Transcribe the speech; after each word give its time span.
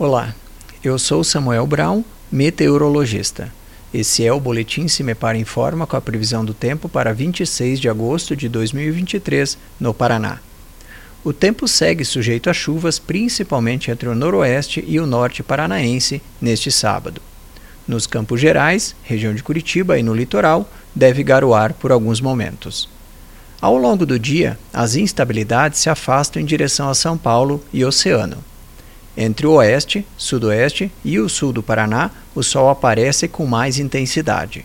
Olá, 0.00 0.34
eu 0.82 0.98
sou 0.98 1.22
Samuel 1.22 1.66
Brown, 1.66 2.02
meteorologista. 2.32 3.52
Esse 3.92 4.24
é 4.24 4.32
o 4.32 4.40
Boletim 4.40 4.88
Cimepar 4.88 5.36
Informa 5.36 5.86
com 5.86 5.94
a 5.94 6.00
previsão 6.00 6.42
do 6.42 6.54
tempo 6.54 6.88
para 6.88 7.12
26 7.12 7.78
de 7.78 7.86
agosto 7.86 8.34
de 8.34 8.48
2023, 8.48 9.58
no 9.78 9.92
Paraná. 9.92 10.38
O 11.22 11.34
tempo 11.34 11.68
segue 11.68 12.02
sujeito 12.02 12.48
a 12.48 12.54
chuvas, 12.54 12.98
principalmente 12.98 13.90
entre 13.90 14.08
o 14.08 14.14
noroeste 14.14 14.82
e 14.88 14.98
o 14.98 15.04
norte 15.04 15.42
paranaense, 15.42 16.22
neste 16.40 16.72
sábado. 16.72 17.20
Nos 17.86 18.06
Campos 18.06 18.40
Gerais, 18.40 18.96
região 19.02 19.34
de 19.34 19.42
Curitiba 19.42 19.98
e 19.98 20.02
no 20.02 20.14
litoral, 20.14 20.66
deve 20.94 21.22
garoar 21.22 21.74
por 21.74 21.92
alguns 21.92 22.22
momentos. 22.22 22.88
Ao 23.60 23.76
longo 23.76 24.06
do 24.06 24.18
dia, 24.18 24.58
as 24.72 24.94
instabilidades 24.94 25.78
se 25.78 25.90
afastam 25.90 26.40
em 26.40 26.46
direção 26.46 26.88
a 26.88 26.94
São 26.94 27.18
Paulo 27.18 27.62
e 27.70 27.84
Oceano. 27.84 28.48
Entre 29.16 29.46
o 29.46 29.52
oeste, 29.52 30.06
sudoeste 30.16 30.90
e 31.04 31.18
o 31.18 31.28
sul 31.28 31.52
do 31.52 31.62
Paraná, 31.62 32.10
o 32.34 32.42
sol 32.42 32.68
aparece 32.68 33.26
com 33.26 33.46
mais 33.46 33.78
intensidade. 33.78 34.64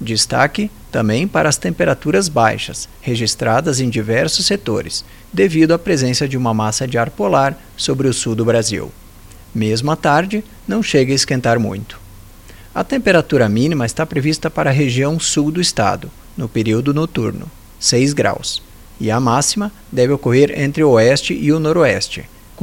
Destaque 0.00 0.70
também 0.90 1.28
para 1.28 1.48
as 1.48 1.56
temperaturas 1.56 2.28
baixas, 2.28 2.88
registradas 3.00 3.80
em 3.80 3.88
diversos 3.88 4.46
setores, 4.46 5.04
devido 5.32 5.72
à 5.72 5.78
presença 5.78 6.26
de 6.26 6.36
uma 6.36 6.54
massa 6.54 6.86
de 6.86 6.96
ar 6.96 7.10
polar 7.10 7.56
sobre 7.76 8.08
o 8.08 8.12
sul 8.12 8.34
do 8.34 8.44
Brasil. 8.44 8.90
Mesmo 9.54 9.90
à 9.90 9.96
tarde, 9.96 10.42
não 10.66 10.82
chega 10.82 11.12
a 11.12 11.14
esquentar 11.14 11.60
muito. 11.60 12.00
A 12.74 12.82
temperatura 12.82 13.48
mínima 13.48 13.86
está 13.86 14.04
prevista 14.04 14.50
para 14.50 14.70
a 14.70 14.72
região 14.72 15.20
sul 15.20 15.50
do 15.50 15.60
estado, 15.60 16.10
no 16.36 16.48
período 16.48 16.92
noturno, 16.92 17.48
6 17.78 18.12
graus, 18.12 18.62
e 19.00 19.10
a 19.10 19.20
máxima 19.20 19.70
deve 19.92 20.12
ocorrer 20.12 20.58
entre 20.58 20.82
o 20.82 20.90
oeste 20.90 21.34
e 21.34 21.52
o 21.52 21.60
noroeste, 21.60 22.24